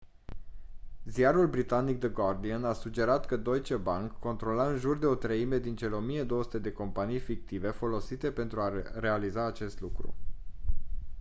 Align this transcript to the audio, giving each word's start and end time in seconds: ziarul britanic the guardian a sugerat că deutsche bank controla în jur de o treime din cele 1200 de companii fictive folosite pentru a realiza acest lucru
ziarul 1.05 1.47
britanic 1.47 1.99
the 1.99 2.07
guardian 2.09 2.63
a 2.65 2.73
sugerat 2.73 3.25
că 3.25 3.35
deutsche 3.37 3.75
bank 3.75 4.11
controla 4.19 4.67
în 4.67 4.77
jur 4.77 4.97
de 4.97 5.05
o 5.05 5.15
treime 5.15 5.57
din 5.59 5.75
cele 5.75 5.95
1200 5.95 6.59
de 6.59 6.71
companii 6.71 7.19
fictive 7.19 7.69
folosite 7.69 8.31
pentru 8.31 8.61
a 8.61 8.71
realiza 8.99 9.45
acest 9.45 9.79
lucru 9.81 10.13